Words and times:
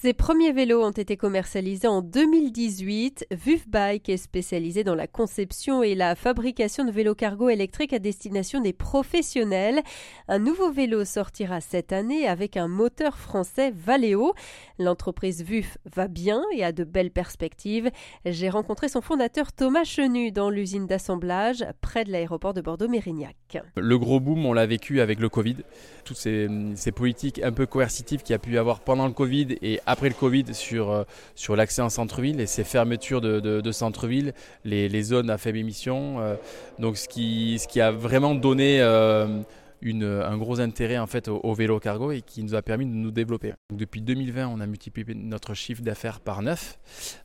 Ses 0.00 0.12
premiers 0.12 0.52
vélos 0.52 0.80
ont 0.84 0.92
été 0.92 1.16
commercialisés 1.16 1.88
en 1.88 2.02
2018. 2.02 3.26
VUF 3.32 3.68
Bike 3.68 4.08
est 4.08 4.16
spécialisé 4.16 4.84
dans 4.84 4.94
la 4.94 5.08
conception 5.08 5.82
et 5.82 5.96
la 5.96 6.14
fabrication 6.14 6.84
de 6.84 6.92
vélos 6.92 7.16
cargo 7.16 7.48
électriques 7.48 7.92
à 7.92 7.98
destination 7.98 8.60
des 8.60 8.72
professionnels. 8.72 9.82
Un 10.28 10.38
nouveau 10.38 10.70
vélo 10.70 11.04
sortira 11.04 11.60
cette 11.60 11.92
année 11.92 12.28
avec 12.28 12.56
un 12.56 12.68
moteur 12.68 13.18
français 13.18 13.72
Valeo. 13.74 14.34
L'entreprise 14.78 15.42
VUF 15.42 15.78
va 15.92 16.06
bien 16.06 16.44
et 16.54 16.62
a 16.62 16.70
de 16.70 16.84
belles 16.84 17.10
perspectives. 17.10 17.90
J'ai 18.24 18.50
rencontré 18.50 18.88
son 18.88 19.00
fondateur 19.00 19.52
Thomas 19.52 19.82
Chenu 19.82 20.30
dans 20.30 20.48
l'usine 20.48 20.86
d'assemblage 20.86 21.66
près 21.80 22.04
de 22.04 22.12
l'aéroport 22.12 22.54
de 22.54 22.60
Bordeaux-Mérignac. 22.60 23.34
Le 23.74 23.98
gros 23.98 24.20
boom, 24.20 24.46
on 24.46 24.52
l'a 24.52 24.66
vécu 24.66 25.00
avec 25.00 25.18
le 25.18 25.28
Covid. 25.28 25.56
Toutes 26.04 26.16
ces, 26.16 26.48
politiques 26.94 27.42
un 27.42 27.50
peu 27.50 27.66
coercitives 27.66 28.22
qu'il 28.22 28.34
y 28.34 28.36
a 28.36 28.38
pu 28.38 28.52
y 28.52 28.58
avoir 28.58 28.78
pendant 28.78 29.08
le 29.08 29.12
Covid 29.12 29.56
et 29.60 29.80
après 29.88 30.08
le 30.08 30.14
Covid 30.14 30.54
sur, 30.54 30.90
euh, 30.90 31.04
sur 31.34 31.56
l'accès 31.56 31.82
en 31.82 31.88
centre-ville 31.88 32.40
et 32.40 32.46
ces 32.46 32.62
fermetures 32.62 33.20
de, 33.20 33.40
de, 33.40 33.72
centre-ville, 33.72 34.34
les, 34.64 35.02
zones 35.02 35.30
à 35.30 35.38
faible 35.38 35.58
émission. 35.58 36.20
Euh, 36.20 36.34
donc 36.78 36.98
ce 36.98 37.08
qui, 37.08 37.58
ce 37.58 37.66
qui 37.66 37.80
a 37.80 37.90
vraiment 37.90 38.34
donné 38.34 38.80
euh, 38.82 39.26
une, 39.80 40.04
un 40.04 40.36
gros 40.36 40.60
intérêt 40.60 40.98
en 40.98 41.06
fait 41.06 41.28
au, 41.28 41.54
vélo 41.54 41.80
cargo 41.80 42.12
et 42.12 42.20
qui 42.20 42.42
nous 42.42 42.54
a 42.54 42.60
permis 42.60 42.84
de 42.84 42.90
nous 42.90 43.10
développer. 43.10 43.54
depuis 43.72 44.02
2020, 44.02 44.46
on 44.48 44.60
a 44.60 44.66
multiplié 44.66 45.14
notre 45.14 45.54
chiffre 45.54 45.82
d'affaires 45.82 46.20
par 46.20 46.42
9. 46.42 46.78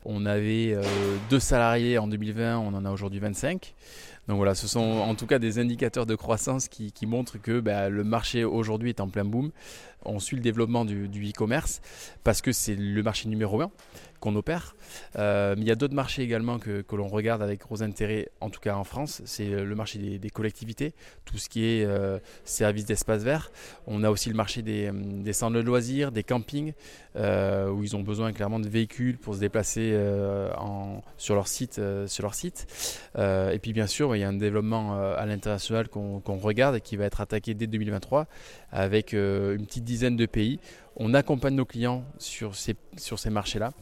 On 0.06 0.24
avait 0.24 0.76
deux 1.28 1.40
salariés 1.40 1.98
en 1.98 2.06
2020, 2.06 2.58
on 2.58 2.72
en 2.74 2.84
a 2.84 2.90
aujourd'hui 2.90 3.20
25. 3.20 3.74
Donc 4.28 4.38
voilà, 4.38 4.54
ce 4.54 4.66
sont 4.66 4.80
en 4.80 5.14
tout 5.14 5.26
cas 5.26 5.38
des 5.38 5.58
indicateurs 5.58 6.06
de 6.06 6.14
croissance 6.14 6.68
qui, 6.68 6.92
montrent 7.06 7.38
que 7.38 7.60
bah, 7.60 7.88
le 7.90 8.04
marché 8.04 8.44
aujourd'hui 8.44 8.88
est 8.88 9.00
en 9.00 9.08
plein 9.08 9.24
boom. 9.24 9.50
On 10.06 10.18
suit 10.18 10.36
le 10.36 10.42
développement 10.42 10.84
du 10.84 11.06
e-commerce 11.06 11.80
parce 12.24 12.40
que 12.40 12.52
c'est 12.52 12.74
le 12.74 13.02
marché 13.02 13.28
numéro 13.28 13.60
un 13.60 13.70
qu'on 14.24 14.36
opère. 14.36 14.74
Euh, 15.18 15.54
il 15.58 15.64
y 15.64 15.70
a 15.70 15.74
d'autres 15.74 15.94
marchés 15.94 16.22
également 16.22 16.58
que, 16.58 16.82
l'on 16.92 17.08
regarde 17.08 17.42
avec 17.42 17.60
gros 17.60 17.82
intérêt, 17.82 18.30
en 18.40 18.48
tout 18.48 18.60
cas 18.60 18.74
en 18.74 18.84
France. 18.84 19.20
C'est 19.26 19.48
le 19.48 19.74
marché 19.74 19.98
des, 20.18 20.30
collectivités, 20.30 20.94
tout 21.26 21.36
ce 21.36 21.50
qui 21.50 21.66
est 21.66 21.84
euh, 21.84 22.18
services 22.44 22.86
d'espace 22.86 23.22
vert. 23.22 23.52
On 23.86 24.02
a 24.02 24.10
aussi 24.10 24.30
le 24.30 24.34
marché 24.34 24.62
des, 24.62 24.90
centres 25.34 25.56
de 25.56 25.60
loisirs, 25.60 26.10
des 26.10 26.22
campings, 26.22 26.72
euh, 27.16 27.68
où 27.68 27.84
ils 27.84 27.94
ont 27.96 28.02
besoin 28.02 28.32
clairement 28.32 28.60
de 28.60 28.68
véhicules 28.68 29.18
pour 29.18 29.34
se 29.34 29.40
déplacer 29.40 29.94
sur 31.24 31.34
leur 31.34 31.48
site. 31.48 31.80
sur 32.06 32.22
leur 32.22 32.34
site. 32.34 32.66
et 33.16 33.58
puis 33.60 33.72
bien 33.72 33.86
sûr, 33.86 34.14
il 34.14 34.20
y 34.20 34.24
a 34.24 34.28
un 34.28 34.34
développement 34.34 35.00
à 35.00 35.24
l'international 35.26 35.88
qu'on 35.88 36.38
regarde 36.38 36.76
et 36.76 36.80
qui 36.80 36.96
va 36.96 37.04
être 37.04 37.20
attaqué 37.20 37.54
dès 37.54 37.66
2023 37.66 38.26
avec 38.70 39.12
une 39.12 39.66
petite 39.66 39.84
dizaine 39.84 40.16
de 40.16 40.26
pays 40.26 40.58
on 40.96 41.14
accompagne 41.14 41.54
nos 41.54 41.64
clients 41.64 42.04
sur 42.18 42.54
ces, 42.54 42.76
marchés-là. 43.30 43.72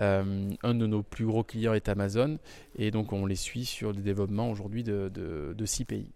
Euh, 0.00 0.50
un 0.62 0.74
de 0.74 0.86
nos 0.86 1.02
plus 1.02 1.26
gros 1.26 1.44
clients 1.44 1.74
est 1.74 1.88
Amazon 1.88 2.38
et 2.76 2.90
donc 2.90 3.12
on 3.12 3.26
les 3.26 3.36
suit 3.36 3.64
sur 3.64 3.92
le 3.92 4.00
développement 4.00 4.50
aujourd'hui 4.50 4.82
de, 4.82 5.54
six 5.64 5.84
pays. 5.84 6.10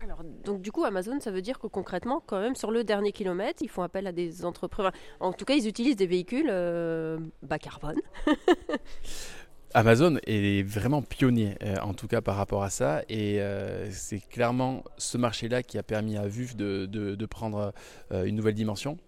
Alors, 0.00 0.22
donc 0.44 0.60
du 0.60 0.70
coup, 0.70 0.84
Amazon, 0.84 1.18
ça 1.18 1.30
veut 1.30 1.40
dire 1.40 1.58
que 1.58 1.66
concrètement, 1.66 2.22
quand 2.26 2.38
même, 2.38 2.54
sur 2.54 2.70
le 2.70 2.84
dernier 2.84 3.10
kilomètre, 3.10 3.62
ils 3.62 3.70
font 3.70 3.82
appel 3.82 4.06
à 4.06 4.12
des 4.12 4.44
entreprises. 4.44 4.90
En 5.18 5.32
tout 5.32 5.46
cas, 5.46 5.54
ils 5.54 5.66
utilisent 5.66 5.96
des 5.96 6.06
véhicules 6.06 6.48
euh, 6.50 7.18
bas 7.42 7.58
carbone. 7.58 7.96
Amazon 9.76 10.18
est 10.24 10.62
vraiment 10.62 11.02
pionnier, 11.02 11.56
euh, 11.64 11.76
en 11.82 11.94
tout 11.94 12.06
cas 12.06 12.20
par 12.20 12.36
rapport 12.36 12.62
à 12.62 12.70
ça, 12.70 13.02
et 13.08 13.40
euh, 13.40 13.90
c'est 13.90 14.20
clairement 14.20 14.84
ce 14.98 15.18
marché-là 15.18 15.64
qui 15.64 15.78
a 15.78 15.82
permis 15.82 16.16
à 16.16 16.28
VUF 16.28 16.54
de, 16.54 17.26
prendre 17.26 17.72
euh, 18.12 18.24
une 18.24 18.36
nouvelle 18.36 18.54
dimension. 18.54 18.98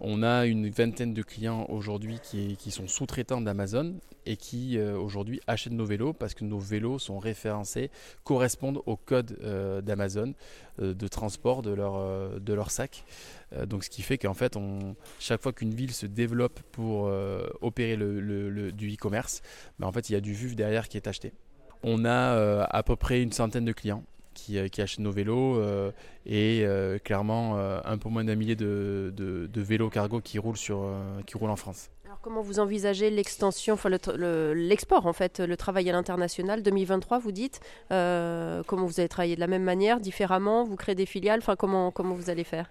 On 0.00 0.22
a 0.22 0.46
une 0.46 0.68
vingtaine 0.68 1.14
de 1.14 1.22
clients 1.22 1.66
aujourd'hui 1.68 2.18
qui, 2.22 2.70
sont 2.70 2.86
sous-traitants 2.86 3.40
d'Amazon 3.40 3.94
et 4.26 4.36
qui 4.36 4.78
aujourd'hui 4.78 5.40
achètent 5.46 5.72
nos 5.72 5.84
vélos 5.84 6.12
parce 6.12 6.34
que 6.34 6.44
nos 6.44 6.58
vélos 6.58 6.98
sont 6.98 7.18
référencés, 7.18 7.90
correspondent 8.24 8.82
au 8.86 8.96
code 8.96 9.38
d'Amazon 9.84 10.34
de 10.78 11.08
transport 11.08 11.62
de 11.62 11.72
leur, 11.72 12.70
sac. 12.70 13.04
donc 13.66 13.84
ce 13.84 13.90
qui 13.90 14.02
fait 14.02 14.18
qu'en 14.18 14.34
fait, 14.34 14.58
chaque 15.18 15.42
fois 15.42 15.52
qu'une 15.52 15.74
ville 15.74 15.92
se 15.92 16.06
développe 16.06 16.60
pour 16.72 17.10
opérer 17.60 17.96
du 17.96 18.94
e-commerce, 18.94 19.42
ben, 19.78 19.86
en 19.86 19.92
fait, 19.92 20.10
il 20.10 20.12
y 20.12 20.16
a 20.16 20.20
du 20.20 20.34
VUF 20.34 20.56
derrière 20.56 20.88
qui 20.88 20.96
est 20.96 21.06
acheté. 21.06 21.32
On 21.82 22.04
a 22.04 22.34
euh, 22.34 22.64
à 22.68 22.82
peu 22.82 22.96
près 22.96 23.22
une 23.22 23.32
centaine 23.32 23.64
de 23.64 23.72
clients 23.72 24.02
qui, 24.36 24.58
euh, 24.58 24.68
achètent 24.78 25.00
nos 25.00 25.10
vélos 25.10 25.56
euh, 25.56 25.90
et 26.24 26.64
clairement 27.04 27.56
un 27.56 27.98
peu 27.98 28.08
moins 28.08 28.24
d'un 28.24 28.34
millier 28.34 28.56
de, 28.56 29.48
vélos 29.54 29.90
cargo 29.90 30.20
qui 30.20 30.38
roulent, 30.38 30.56
sur, 30.56 30.84
qui 31.26 31.36
roulent 31.36 31.50
en 31.50 31.56
France. 31.56 31.90
Alors 32.04 32.20
comment 32.20 32.42
vous 32.42 32.60
envisagez 32.60 33.10
l'extension, 33.10 33.74
enfin 33.74 33.90
l'export 34.54 35.06
en 35.06 35.12
fait, 35.12 35.40
le 35.40 35.56
travail 35.56 35.88
à 35.90 35.92
l'international 35.92 36.62
2023 36.62 37.18
vous 37.18 37.32
dites 37.32 37.60
Comment 37.88 38.86
vous 38.86 39.00
allez 39.00 39.08
travailler 39.08 39.34
de 39.36 39.40
la 39.40 39.46
même 39.46 39.64
manière, 39.64 40.00
différemment 40.00 40.64
Vous 40.64 40.76
créez 40.76 40.94
des 40.94 41.06
filiales 41.06 41.40
Enfin 41.40 41.56
comment, 41.56 41.90
comment 41.90 42.14
vous 42.14 42.30
allez 42.30 42.44
faire? 42.44 42.68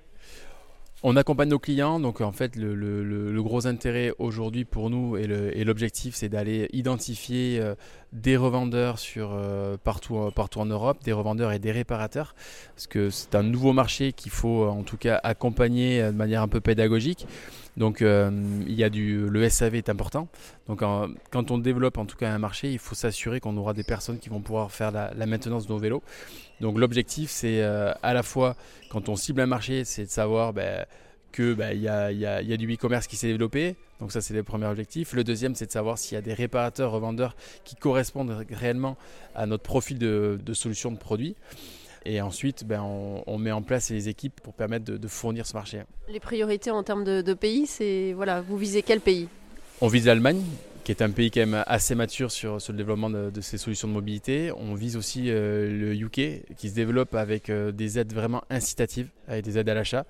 On 1.08 1.18
accompagne 1.18 1.50
nos 1.50 1.60
clients, 1.60 2.00
donc 2.00 2.22
en 2.22 2.32
fait 2.32 2.56
le, 2.56 3.40
gros 3.44 3.68
intérêt 3.68 4.12
aujourd'hui 4.18 4.66
pour 4.66 4.90
nous 4.90 5.18
et 5.18 5.64
l'objectif 5.64 6.16
c'est 6.16 6.30
d'aller 6.30 6.68
identifier 6.74 7.60
euh, 7.62 7.76
des 8.16 8.38
revendeurs 8.38 8.98
sur, 8.98 9.32
euh, 9.34 9.78
partout, 9.84 10.32
partout 10.34 10.60
en 10.60 10.66
Europe, 10.66 11.04
des 11.04 11.12
revendeurs 11.12 11.52
et 11.52 11.60
des 11.60 11.72
réparateurs, 11.72 12.34
parce 12.74 12.88
que 12.88 13.10
c'est 13.10 13.36
un 13.36 13.44
nouveau 13.44 13.74
marché 13.74 14.14
qu'il 14.14 14.32
faut 14.32 14.66
en 14.66 14.84
tout 14.84 14.98
cas 14.98 15.20
accompagner 15.24 16.02
de 16.02 16.12
manière 16.12 16.42
un 16.42 16.48
peu 16.48 16.62
pédagogique. 16.62 17.28
Donc 17.78 18.02
euh, 18.02 18.32
il 18.66 18.74
y 18.74 18.86
a 18.86 18.90
du, 18.90 19.28
le 19.28 19.50
SAV 19.50 19.76
est 19.76 19.90
important. 19.90 20.30
Donc 20.68 20.80
quand 20.80 21.52
on 21.52 21.58
développe 21.58 21.98
en 21.98 22.06
tout 22.06 22.16
cas 22.16 22.32
un 22.32 22.40
marché, 22.40 22.72
il 22.72 22.80
faut 22.80 22.96
s'assurer 22.96 23.42
qu'on 23.42 23.58
aura 23.58 23.74
des 23.74 23.84
personnes 23.84 24.18
qui 24.18 24.30
vont 24.30 24.40
pouvoir 24.40 24.72
faire 24.72 24.92
la, 24.92 25.26
maintenance 25.26 25.68
de 25.68 25.74
nos 25.74 25.80
vélos. 25.80 26.02
Donc 26.62 26.78
l'objectif 26.78 27.30
c'est 27.30 27.62
à 27.62 28.14
la 28.14 28.24
fois 28.24 28.56
quand 28.90 29.10
on 29.10 29.18
cible 29.18 29.42
un 29.42 29.46
marché, 29.46 29.84
c'est 29.84 30.06
de 30.06 30.10
savoir 30.10 30.54
ben, 30.54 30.86
bah, 31.42 31.74
y, 31.74 31.88
a, 31.88 32.12
y, 32.12 32.26
a, 32.26 32.42
y, 32.42 32.54
a, 32.54 32.58
du 32.58 32.74
e-commerce 32.74 33.08
qui 33.08 33.16
s'est 33.16 33.28
développé. 33.28 33.76
Donc 34.00 34.12
ça, 34.12 34.22
c'est 34.22 34.34
le 34.34 34.44
premier 34.44 34.66
objectif. 34.66 35.14
Le 35.14 35.24
deuxième, 35.24 35.56
c'est 35.56 35.66
de 35.66 35.72
savoir 35.72 35.98
s'il 35.98 36.16
y 36.16 36.18
a 36.18 36.22
des 36.22 36.34
réparateurs, 36.34 36.92
revendeurs 36.92 37.36
qui 37.64 37.76
correspondent 37.76 38.46
réellement 38.50 38.98
à 39.36 39.46
notre 39.46 39.64
profil 39.64 39.98
de, 39.98 40.40
de 40.44 40.54
solution 40.54 40.92
de 40.92 40.98
produit. 40.98 41.36
Et 42.06 42.22
ensuite, 42.22 42.66
ben, 42.66 42.82
on, 42.84 43.38
met 43.40 43.52
en 43.52 43.64
place 43.64 43.90
les 43.90 44.10
équipes 44.10 44.40
pour 44.42 44.54
permettre 44.54 44.86
de, 44.86 45.08
fournir 45.08 45.48
ce 45.48 45.54
marché. 45.54 45.82
Les 46.08 46.20
priorités 46.20 46.70
en 46.70 46.84
termes 46.84 47.04
de, 47.04 47.22
de 47.22 47.34
pays, 47.34 47.66
c'est 47.66 48.14
voilà, 48.14 48.42
vous 48.42 48.58
visez 48.58 48.84
quel 48.84 49.02
pays? 49.02 49.28
On 49.82 49.88
vise 49.88 50.06
l'Allemagne, 50.06 50.42
qui 50.86 50.92
est 50.92 51.02
un 51.02 51.10
pays 51.10 51.32
quand 51.32 51.40
même 51.40 51.64
assez 51.66 51.96
mature 51.96 52.32
sur, 52.32 52.58
le 52.70 52.74
développement 52.74 53.10
de, 53.10 53.42
ces 53.42 53.58
solutions 53.58 53.88
de 53.88 53.94
mobilité. 53.94 54.52
On 54.56 54.76
vise 54.76 54.96
aussi 54.96 55.32
euh, 55.32 55.68
le 55.68 55.96
UK 55.96 56.56
qui 56.56 56.70
se 56.70 56.76
développe 56.76 57.16
avec 57.16 57.50
euh, 57.50 57.72
des 57.72 57.98
aides 57.98 58.14
vraiment 58.14 58.44
incitatives, 58.52 59.10
avec 59.28 59.44
des 59.44 59.58
aides 59.58 59.68
à 59.68 59.74
l'achat. 59.74 60.06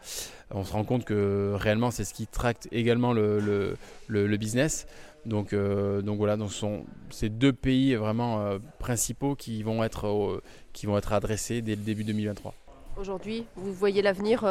On 0.51 0.65
se 0.65 0.73
rend 0.73 0.83
compte 0.83 1.05
que 1.05 1.53
réellement 1.55 1.91
c'est 1.91 2.03
ce 2.03 2.13
qui 2.13 2.27
tracte 2.27 2.67
également 2.73 3.13
le, 3.13 3.77
le, 4.07 4.37
business. 4.37 4.85
Donc, 5.25 5.53
euh, 5.53 6.01
donc 6.01 6.17
voilà, 6.17 6.35
donc 6.35 6.51
ce 6.51 6.59
sont 6.59 6.85
ces 7.09 7.29
deux 7.29 7.53
pays 7.53 7.95
vraiment 7.95 8.59
principaux 8.77 9.35
qui 9.35 9.63
vont, 9.63 9.81
être, 9.81 10.41
qui 10.73 10.87
vont 10.87 10.97
être 10.97 11.13
adressés 11.13 11.61
dès 11.61 11.77
le 11.77 11.83
début 11.83 12.03
2023. 12.03 12.53
Aujourd'hui, 12.99 13.45
vous 13.55 13.73
voyez 13.73 14.01
l'avenir 14.01 14.41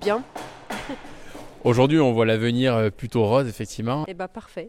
bien? 0.00 0.24
Aujourd'hui, 1.62 2.00
on 2.00 2.12
voit 2.12 2.26
l'avenir 2.26 2.90
plutôt 2.90 3.24
rose, 3.24 3.46
effectivement. 3.46 4.04
Eh 4.08 4.14
bien, 4.14 4.26
parfait. 4.26 4.68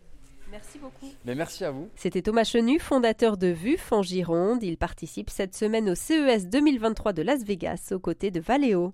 Merci 0.55 0.79
beaucoup. 0.79 1.11
Mais 1.25 1.35
merci 1.35 1.65
à 1.65 1.71
vous. 1.71 1.89
C'était 1.95 2.21
Thomas 2.21 2.45
Chenu, 2.45 2.79
fondateur 2.79 3.35
de 3.35 3.47
VUF 3.47 3.91
en 3.91 4.01
Gironde. 4.01 4.63
Il 4.63 4.77
participe 4.77 5.29
cette 5.29 5.53
semaine 5.53 5.89
au 5.89 5.95
CES 5.95 6.47
2023 6.47 7.11
de 7.11 7.23
Las 7.23 7.43
Vegas 7.43 7.89
aux 7.91 7.99
côtés 7.99 8.31
de 8.31 8.39
Valeo. 8.39 8.93